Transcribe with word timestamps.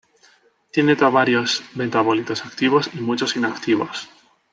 Tiene 0.71 0.95
varios 0.95 1.61
metabolitos 1.75 2.43
activos 2.43 2.89
y 2.95 3.01
muchos 3.01 3.35
inactivos. 3.35 4.09